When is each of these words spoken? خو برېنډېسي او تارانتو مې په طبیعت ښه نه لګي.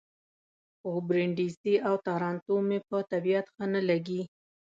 خو 0.79 0.91
برېنډېسي 1.07 1.73
او 1.87 1.95
تارانتو 2.05 2.55
مې 2.67 2.79
په 2.89 2.97
طبیعت 3.11 3.45
ښه 3.53 3.65
نه 3.73 3.81
لګي. 3.89 4.21